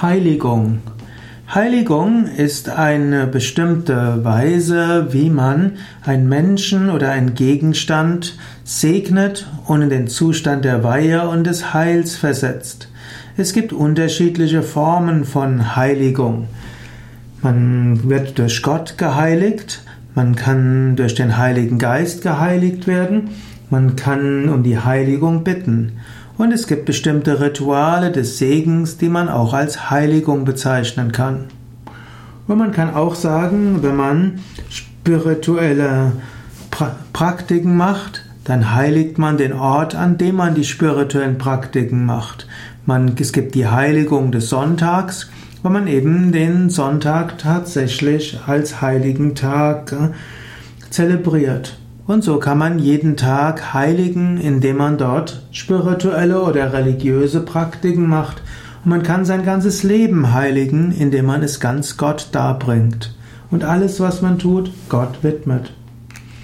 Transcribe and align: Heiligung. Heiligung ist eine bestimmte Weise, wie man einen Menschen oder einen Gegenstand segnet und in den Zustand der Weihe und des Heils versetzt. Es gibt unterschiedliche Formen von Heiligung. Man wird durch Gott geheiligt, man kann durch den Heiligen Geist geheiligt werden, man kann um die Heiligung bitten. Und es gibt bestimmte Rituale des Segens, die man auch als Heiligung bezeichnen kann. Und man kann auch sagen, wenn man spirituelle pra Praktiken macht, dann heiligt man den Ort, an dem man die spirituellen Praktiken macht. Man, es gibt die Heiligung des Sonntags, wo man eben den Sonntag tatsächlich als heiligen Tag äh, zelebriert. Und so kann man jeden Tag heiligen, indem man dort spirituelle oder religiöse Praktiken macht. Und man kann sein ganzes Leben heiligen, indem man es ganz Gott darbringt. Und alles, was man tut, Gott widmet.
Heiligung. 0.00 0.78
Heiligung 1.52 2.26
ist 2.26 2.68
eine 2.68 3.26
bestimmte 3.26 4.24
Weise, 4.24 5.08
wie 5.10 5.28
man 5.28 5.72
einen 6.04 6.28
Menschen 6.28 6.90
oder 6.90 7.10
einen 7.10 7.34
Gegenstand 7.34 8.38
segnet 8.62 9.48
und 9.66 9.82
in 9.82 9.88
den 9.88 10.06
Zustand 10.06 10.64
der 10.64 10.84
Weihe 10.84 11.28
und 11.28 11.48
des 11.48 11.74
Heils 11.74 12.14
versetzt. 12.14 12.88
Es 13.36 13.52
gibt 13.52 13.72
unterschiedliche 13.72 14.62
Formen 14.62 15.24
von 15.24 15.74
Heiligung. 15.74 16.46
Man 17.42 18.08
wird 18.08 18.38
durch 18.38 18.62
Gott 18.62 18.98
geheiligt, 18.98 19.82
man 20.14 20.36
kann 20.36 20.94
durch 20.94 21.16
den 21.16 21.38
Heiligen 21.38 21.78
Geist 21.80 22.22
geheiligt 22.22 22.86
werden, 22.86 23.30
man 23.68 23.96
kann 23.96 24.48
um 24.48 24.62
die 24.62 24.78
Heiligung 24.78 25.42
bitten. 25.42 25.94
Und 26.38 26.52
es 26.52 26.68
gibt 26.68 26.84
bestimmte 26.84 27.40
Rituale 27.40 28.12
des 28.12 28.38
Segens, 28.38 28.96
die 28.96 29.08
man 29.08 29.28
auch 29.28 29.52
als 29.52 29.90
Heiligung 29.90 30.44
bezeichnen 30.44 31.10
kann. 31.10 31.46
Und 32.46 32.58
man 32.58 32.70
kann 32.70 32.94
auch 32.94 33.16
sagen, 33.16 33.82
wenn 33.82 33.96
man 33.96 34.38
spirituelle 34.70 36.12
pra 36.70 36.94
Praktiken 37.12 37.76
macht, 37.76 38.24
dann 38.44 38.72
heiligt 38.74 39.18
man 39.18 39.36
den 39.36 39.52
Ort, 39.52 39.96
an 39.96 40.16
dem 40.16 40.36
man 40.36 40.54
die 40.54 40.64
spirituellen 40.64 41.38
Praktiken 41.38 42.06
macht. 42.06 42.46
Man, 42.86 43.16
es 43.18 43.32
gibt 43.32 43.56
die 43.56 43.66
Heiligung 43.66 44.30
des 44.30 44.48
Sonntags, 44.48 45.28
wo 45.64 45.68
man 45.70 45.88
eben 45.88 46.30
den 46.30 46.70
Sonntag 46.70 47.38
tatsächlich 47.38 48.38
als 48.46 48.80
heiligen 48.80 49.34
Tag 49.34 49.92
äh, 49.92 50.10
zelebriert. 50.88 51.76
Und 52.08 52.24
so 52.24 52.38
kann 52.38 52.56
man 52.56 52.78
jeden 52.78 53.18
Tag 53.18 53.74
heiligen, 53.74 54.38
indem 54.38 54.78
man 54.78 54.96
dort 54.96 55.42
spirituelle 55.52 56.40
oder 56.40 56.72
religiöse 56.72 57.40
Praktiken 57.40 58.08
macht. 58.08 58.42
Und 58.82 58.88
man 58.88 59.02
kann 59.02 59.26
sein 59.26 59.44
ganzes 59.44 59.82
Leben 59.82 60.32
heiligen, 60.32 60.90
indem 60.90 61.26
man 61.26 61.42
es 61.42 61.60
ganz 61.60 61.98
Gott 61.98 62.28
darbringt. 62.32 63.14
Und 63.50 63.62
alles, 63.62 64.00
was 64.00 64.22
man 64.22 64.38
tut, 64.38 64.70
Gott 64.88 65.18
widmet. 65.22 65.70